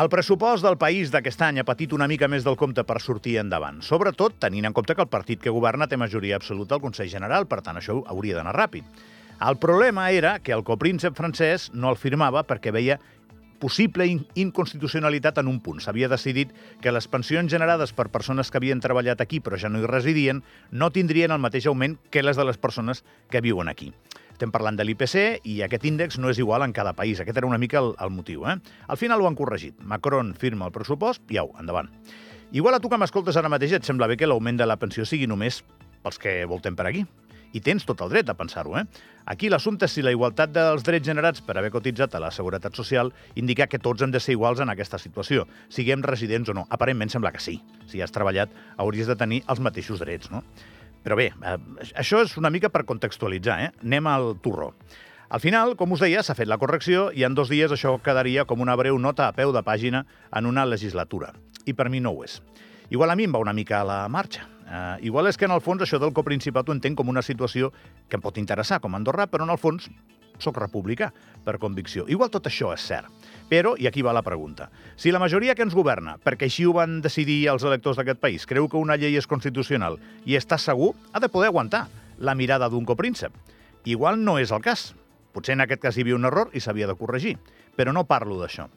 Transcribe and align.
El 0.00 0.08
pressupost 0.08 0.64
del 0.64 0.78
país 0.80 1.10
d'aquest 1.12 1.42
any 1.44 1.58
ha 1.60 1.64
patit 1.68 1.92
una 1.92 2.06
mica 2.08 2.24
més 2.30 2.44
del 2.46 2.54
compte 2.56 2.80
per 2.88 3.02
sortir 3.04 3.34
endavant, 3.36 3.82
sobretot 3.84 4.38
tenint 4.40 4.64
en 4.64 4.72
compte 4.72 4.94
que 4.96 5.04
el 5.04 5.10
partit 5.12 5.42
que 5.42 5.52
governa 5.52 5.88
té 5.90 5.98
majoria 6.00 6.38
absoluta 6.38 6.78
al 6.78 6.80
Consell 6.80 7.10
General, 7.12 7.44
per 7.50 7.58
tant, 7.66 7.76
això 7.76 7.98
hauria 8.08 8.38
d'anar 8.38 8.54
ràpid. 8.56 8.86
El 9.44 9.58
problema 9.60 10.06
era 10.16 10.38
que 10.38 10.54
el 10.56 10.64
copríncep 10.64 11.18
francès 11.18 11.68
no 11.74 11.90
el 11.92 12.00
firmava 12.00 12.46
perquè 12.48 12.72
veia 12.72 12.96
possible 13.60 14.06
in 14.08 14.22
inconstitucionalitat 14.40 15.42
en 15.42 15.52
un 15.52 15.60
punt. 15.60 15.84
S'havia 15.84 16.08
decidit 16.08 16.54
que 16.80 16.96
les 16.96 17.08
pensions 17.08 17.52
generades 17.52 17.92
per 17.92 18.08
persones 18.08 18.48
que 18.48 18.56
havien 18.56 18.80
treballat 18.80 19.20
aquí 19.20 19.42
però 19.44 19.60
ja 19.60 19.68
no 19.68 19.82
hi 19.82 19.90
residien 19.90 20.40
no 20.70 20.88
tindrien 20.96 21.36
el 21.36 21.44
mateix 21.44 21.68
augment 21.68 21.98
que 22.08 22.24
les 22.24 22.40
de 22.40 22.48
les 22.48 22.56
persones 22.56 23.04
que 23.28 23.44
viuen 23.44 23.68
aquí. 23.68 23.92
Estem 24.40 24.54
parlant 24.54 24.72
de 24.72 24.86
l'IPC 24.88 25.44
i 25.52 25.58
aquest 25.60 25.82
índex 25.84 26.16
no 26.16 26.30
és 26.32 26.38
igual 26.40 26.62
en 26.64 26.72
cada 26.72 26.94
país. 26.96 27.18
Aquest 27.20 27.36
era 27.36 27.44
una 27.46 27.58
mica 27.60 27.76
el, 27.76 27.90
el 28.00 28.08
motiu. 28.08 28.46
Eh? 28.48 28.54
Al 28.88 28.96
final 28.96 29.20
ho 29.20 29.26
han 29.28 29.34
corregit. 29.36 29.74
Macron 29.84 30.30
firma 30.32 30.64
el 30.64 30.72
pressupost 30.72 31.28
i 31.28 31.36
au, 31.36 31.50
endavant. 31.60 31.90
Igual 32.56 32.78
a 32.78 32.80
tu 32.80 32.88
que 32.88 32.96
m'escoltes 32.96 33.36
ara 33.36 33.50
mateix 33.52 33.74
et 33.76 33.84
sembla 33.84 34.08
bé 34.08 34.16
que 34.16 34.24
l'augment 34.24 34.56
de 34.56 34.64
la 34.64 34.78
pensió 34.80 35.04
sigui 35.04 35.28
només 35.28 35.60
pels 36.00 36.16
que 36.24 36.32
voltem 36.48 36.72
per 36.72 36.88
aquí. 36.88 37.04
I 37.52 37.60
tens 37.60 37.84
tot 37.84 38.00
el 38.00 38.14
dret 38.14 38.32
a 38.32 38.38
pensar-ho, 38.38 38.78
eh? 38.80 38.86
Aquí 39.28 39.52
l'assumpte 39.52 39.84
és 39.84 39.92
si 39.92 40.00
la 40.00 40.16
igualtat 40.16 40.56
dels 40.56 40.88
drets 40.88 41.04
generats 41.12 41.44
per 41.44 41.58
haver 41.60 41.74
cotitzat 41.76 42.16
a 42.16 42.24
la 42.24 42.32
Seguretat 42.32 42.80
Social 42.80 43.12
indica 43.36 43.68
que 43.68 43.82
tots 43.82 44.00
hem 44.00 44.14
de 44.14 44.24
ser 44.24 44.38
iguals 44.38 44.64
en 44.64 44.72
aquesta 44.72 45.02
situació, 45.02 45.44
siguem 45.68 46.00
residents 46.00 46.48
o 46.48 46.56
no. 46.56 46.64
Aparentment 46.72 47.12
sembla 47.12 47.36
que 47.36 47.44
sí. 47.44 47.58
Si 47.92 48.00
has 48.00 48.16
treballat, 48.16 48.56
hauries 48.80 49.10
de 49.10 49.20
tenir 49.20 49.44
els 49.52 49.60
mateixos 49.60 50.00
drets, 50.00 50.32
no? 50.32 50.46
Però 51.04 51.16
bé, 51.16 51.30
eh, 51.32 51.56
això 51.94 52.20
és 52.24 52.36
una 52.36 52.50
mica 52.50 52.68
per 52.68 52.84
contextualitzar, 52.88 53.60
eh? 53.64 53.70
Anem 53.84 54.06
al 54.06 54.34
turró. 54.42 54.74
Al 55.30 55.40
final, 55.40 55.76
com 55.78 55.92
us 55.94 56.00
deia, 56.02 56.24
s'ha 56.26 56.34
fet 56.34 56.48
la 56.50 56.58
correcció 56.58 57.10
i 57.14 57.22
en 57.22 57.36
dos 57.38 57.48
dies 57.48 57.70
això 57.70 57.94
quedaria 58.02 58.44
com 58.50 58.60
una 58.60 58.74
breu 58.76 58.98
nota 58.98 59.28
a 59.28 59.32
peu 59.32 59.52
de 59.54 59.62
pàgina 59.62 60.04
en 60.34 60.46
una 60.46 60.66
legislatura. 60.66 61.32
I 61.66 61.72
per 61.78 61.88
mi 61.88 62.00
no 62.00 62.10
ho 62.10 62.24
és. 62.26 62.40
Igual 62.90 63.12
a 63.12 63.16
mi 63.16 63.28
em 63.28 63.34
va 63.34 63.38
una 63.38 63.54
mica 63.54 63.80
a 63.80 63.86
la 63.86 64.00
marxa. 64.08 64.48
Uh, 64.70 64.98
igual 65.02 65.26
és 65.26 65.38
que 65.38 65.46
en 65.46 65.54
el 65.54 65.62
fons 65.62 65.82
això 65.82 65.98
del 65.98 66.12
coprincipat 66.14 66.68
ho 66.68 66.74
entenc 66.74 66.98
com 66.98 67.08
una 67.10 67.22
situació 67.26 67.72
que 68.08 68.18
em 68.18 68.22
pot 68.22 68.36
interessar 68.38 68.80
com 68.82 68.94
a 68.94 68.98
Andorra, 68.98 69.26
però 69.26 69.46
en 69.46 69.50
el 69.54 69.58
fons 69.58 69.88
sóc 70.42 70.58
republicà 70.58 71.10
per 71.44 71.58
convicció. 71.58 72.06
Igual 72.08 72.30
tot 72.30 72.48
això 72.50 72.72
és 72.74 72.84
cert. 72.84 73.08
Però, 73.50 73.74
i 73.78 73.88
aquí 73.88 74.02
va 74.06 74.14
la 74.14 74.22
pregunta, 74.22 74.68
si 74.94 75.10
la 75.10 75.18
majoria 75.18 75.56
que 75.58 75.64
ens 75.66 75.74
governa, 75.74 76.14
perquè 76.22 76.46
així 76.46 76.66
ho 76.66 76.74
van 76.76 77.00
decidir 77.02 77.48
els 77.50 77.64
electors 77.66 77.98
d'aquest 77.98 78.20
país, 78.22 78.46
creu 78.46 78.68
que 78.70 78.78
una 78.78 78.94
llei 78.94 79.18
és 79.18 79.26
constitucional 79.26 79.98
i 80.24 80.38
està 80.38 80.58
segur, 80.58 80.92
ha 81.12 81.18
de 81.18 81.28
poder 81.28 81.50
aguantar 81.50 81.88
la 82.18 82.36
mirada 82.38 82.68
d'un 82.70 82.86
copríncep. 82.86 83.34
Igual 83.84 84.22
no 84.22 84.38
és 84.38 84.52
el 84.52 84.62
cas. 84.62 84.92
Potser 85.34 85.56
en 85.56 85.64
aquest 85.64 85.82
cas 85.82 85.96
hi 85.96 86.04
havia 86.04 86.18
un 86.18 86.28
error 86.28 86.50
i 86.54 86.62
s'havia 86.62 86.86
de 86.86 86.94
corregir. 86.94 87.38
Però 87.74 87.94
no 87.96 88.06
parlo 88.06 88.38
d'això. 88.38 88.68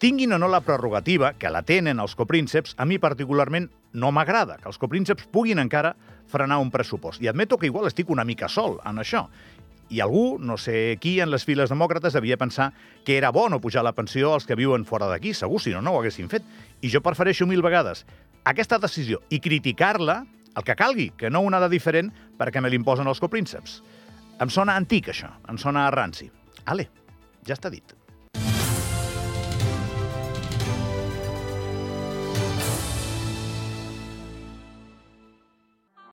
Tinguin 0.00 0.32
o 0.32 0.38
no 0.40 0.48
la 0.48 0.62
prerrogativa, 0.64 1.34
que 1.36 1.50
la 1.52 1.60
tenen 1.62 2.00
els 2.00 2.14
coprínceps, 2.16 2.72
a 2.80 2.86
mi 2.88 2.96
particularment 2.98 3.68
no 3.92 4.08
m'agrada 4.12 4.56
que 4.56 4.68
els 4.70 4.80
coprínceps 4.80 5.26
puguin 5.28 5.60
encara 5.60 5.92
frenar 6.30 6.56
un 6.62 6.70
pressupost. 6.72 7.20
I 7.20 7.28
admeto 7.28 7.58
que 7.58 7.68
igual 7.68 7.88
estic 7.90 8.08
una 8.08 8.24
mica 8.24 8.48
sol 8.48 8.78
en 8.88 9.02
això. 9.02 9.26
I 9.90 10.00
algú, 10.00 10.38
no 10.38 10.56
sé 10.58 10.96
qui, 11.02 11.16
en 11.20 11.32
les 11.32 11.44
files 11.44 11.70
demòcrates 11.72 12.14
devia 12.14 12.38
pensar 12.38 12.70
que 13.04 13.16
era 13.18 13.32
bo 13.34 13.48
no 13.50 13.60
pujar 13.60 13.82
la 13.82 13.94
pensió 13.96 14.34
als 14.34 14.46
que 14.46 14.54
viuen 14.54 14.86
fora 14.86 15.08
d'aquí, 15.10 15.34
segur, 15.34 15.60
si 15.60 15.74
no, 15.74 15.82
no 15.82 15.92
ho 15.92 16.00
haguessin 16.00 16.30
fet. 16.30 16.46
I 16.80 16.90
jo 16.92 17.02
prefereixo 17.02 17.48
mil 17.50 17.62
vegades 17.66 18.06
aquesta 18.44 18.78
decisió 18.78 19.20
i 19.28 19.40
criticar-la 19.40 20.22
el 20.56 20.64
que 20.66 20.76
calgui, 20.76 21.10
que 21.16 21.30
no 21.30 21.42
una 21.46 21.60
de 21.62 21.68
diferent 21.70 22.10
perquè 22.38 22.62
me 22.62 22.70
l'imposen 22.70 23.08
els 23.10 23.20
coprínceps. 23.22 23.80
Em 24.40 24.50
sona 24.50 24.76
antic, 24.78 25.10
això. 25.12 25.30
Em 25.50 25.58
sona 25.60 25.90
ranci. 25.94 26.30
Ale, 26.66 26.88
ja 27.46 27.54
està 27.54 27.70
dit. 27.70 27.99